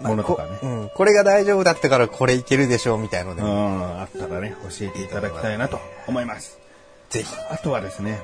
[0.00, 0.58] まあものとかね。
[0.60, 3.42] こうん、これが大丈夫だったからこれいけるでしょうみたいので。
[3.42, 6.58] うも、ん、あったらね、教えていただきたいなと思います。
[7.10, 7.34] ぜひ。
[7.50, 8.20] あとはですね、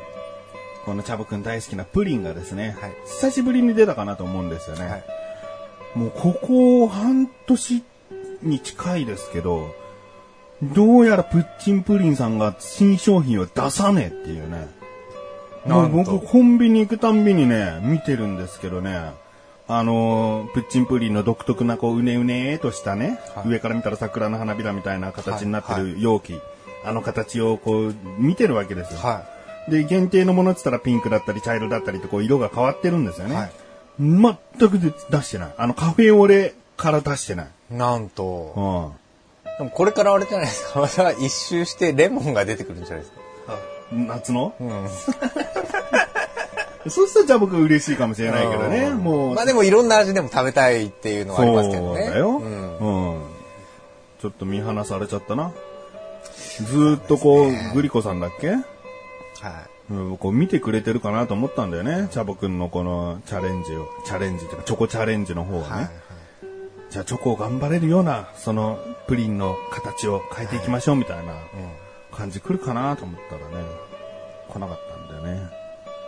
[0.84, 2.92] このチャボくん大好きなプリンがですね、はい。
[3.06, 4.86] 久しぶりに出たかなと思うんですよね。
[4.86, 5.21] はい
[5.94, 7.82] もうここ半年
[8.42, 9.74] に近いですけど、
[10.62, 14.68] どうやらプッチンプリンさんが新商品を出さねえっていうね。
[15.66, 19.12] もうん僕コンビニ行くたんびにね、見てるんですけどね、
[19.68, 23.48] あのープッチンプリンの独特なこううねうねーとしたね、はい。
[23.48, 25.84] 上から見たら桜の花びらみたいな形になってはい。
[25.84, 26.40] る容器、
[26.84, 29.00] あの形をこう見てるわけですよ。
[29.00, 29.24] は
[29.68, 33.36] で、限定のものって言ったらピンクだったり茶色だったりとこう色が変わってるんですよね。
[33.36, 33.52] はい
[34.00, 34.36] 全
[34.70, 35.54] くで出してない。
[35.56, 37.46] あのカフェオレから出してない。
[37.70, 37.74] い。
[37.74, 38.92] なんと、
[39.46, 39.52] うん。
[39.58, 40.80] でもこれからあれじゃないですか？
[40.80, 43.12] また一周してレモンが出てくるんじゃないです
[43.46, 43.58] か？
[43.92, 44.54] 夏の？
[44.60, 44.88] うん。
[46.90, 48.86] そうしたらじゃあ僕嬉しいかもしれないけどね。
[48.86, 49.34] うんもう。
[49.34, 52.04] まあでもいろんな味でも食べたいっていうのはありますけどね。
[52.06, 52.28] そうだよ。
[52.38, 52.78] うん
[53.14, 53.22] うん。
[54.20, 55.52] ちょっと見放されちゃったな。
[56.56, 58.48] ずーっとこう、グリコさんだっけ？
[58.50, 58.62] はい。
[59.92, 62.08] うん、こう見てくれてるかなと思ったんだよね。
[62.10, 65.68] チャボくんのこのチャレンジを、チャレンジっていうかチョコチャレンジの方はね。
[65.68, 65.90] はい。
[66.90, 71.34] じゃあチョコを頑張れるような、そのプリンの形を変えていきましょうみたいな
[72.10, 73.66] 感じ来るかなと思ったらね、
[74.48, 75.50] 来なかったんだよね。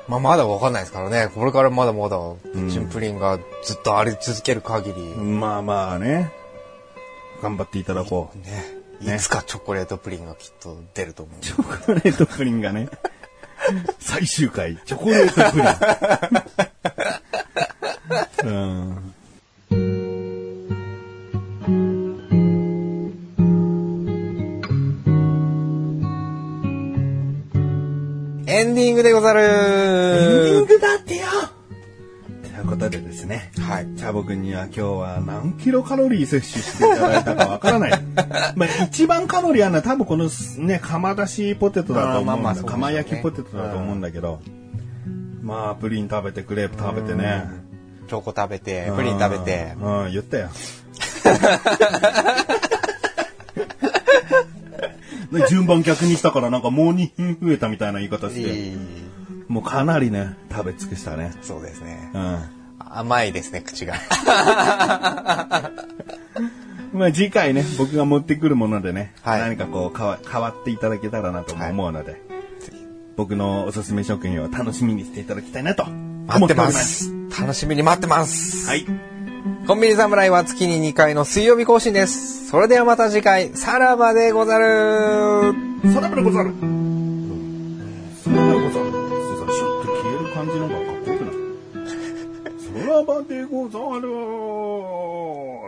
[0.08, 1.30] まあまだわかんないですからね。
[1.34, 2.18] これからまだまだ、
[2.52, 6.30] プッチンプリンがずっとあり続ける限り、まあまあね、
[7.42, 8.38] 頑張っていただこう。
[9.06, 11.40] ね、いつかチョコレートプリンがきっと出ると思う。
[11.40, 12.88] チョコレートプリンがね、
[13.98, 15.58] 最終回、チョコレートプ
[18.46, 18.50] リン。
[18.50, 19.14] うん。
[28.46, 31.26] エンディングでござエンディンるグだってよ
[32.74, 33.86] ことでですね、はい。
[33.96, 38.02] チャボくんには今日は何キロカロリー摂取していただいたかわからない。
[38.56, 42.36] まあ一番カロリーあるのは多分このね、釜出しポテトだと思うんだ。
[42.36, 44.40] まあね釜焼きポテトだと思うんだけど、
[45.42, 47.64] まあプリン食べてクレープ食べてね。
[48.08, 49.74] チョコ食べて、プリン食べて。
[49.80, 50.50] うん、言ったよ。
[55.32, 58.76] で 順番逆にしたからなんかもう2品増えたみたいな言い方して、
[59.48, 61.32] もうかなりね、食べ尽くしたね。
[61.42, 62.18] そうですねう。
[62.18, 62.63] ん。
[62.94, 63.94] 甘いですね、口が。
[66.92, 72.22] まあ次回ね、僕が持ってくるものでね、はい何かこう変わ変わっていただけたらなとも思うので、
[73.16, 75.94] 僕のおすすめ食品を楽しみにしていただきたいなと思
[76.26, 77.06] 待ってまおります。
[77.06, 77.40] す。
[77.40, 78.68] 楽しみに待ってます。
[78.68, 78.86] はい。
[79.66, 82.48] コンビニ侍は月に2回の水曜日更新です。
[82.48, 85.52] それではまた次回、さらばでござる。
[85.92, 86.83] さらばでござる。
[93.04, 94.08] ばでござる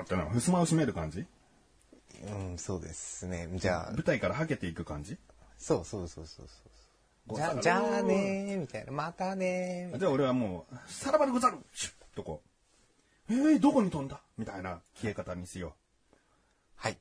[0.03, 1.27] ってな、襖を閉める感じ？
[2.27, 3.49] うん、そうですね。
[3.55, 3.93] じゃあ。
[3.93, 5.17] 舞台からはけていく感じ？
[5.59, 7.37] そうそうそうそうそう。
[7.37, 8.93] じゃ、じゃあねーみたいな。
[8.93, 12.43] またねーじゃあ俺はもう、さらばでござるシュッとこ
[13.29, 13.33] う。
[13.33, 14.21] えー、どこに飛んだ？
[14.39, 15.73] みたいな消え方にしよう。
[16.77, 16.97] はい。